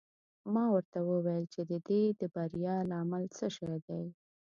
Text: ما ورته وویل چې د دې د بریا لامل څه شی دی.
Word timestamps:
ما 0.53 0.65
ورته 0.73 0.99
وویل 1.03 1.45
چې 1.53 1.61
د 1.71 1.73
دې 1.87 2.01
د 2.19 2.21
بریا 2.35 2.77
لامل 2.91 3.23
څه 3.37 3.45
شی 3.55 3.75
دی. 3.87 4.05